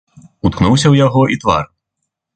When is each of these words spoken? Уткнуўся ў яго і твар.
Уткнуўся 0.47 0.83
ў 0.89 0.95
яго 1.05 1.21
і 1.37 1.41
твар. 1.45 1.65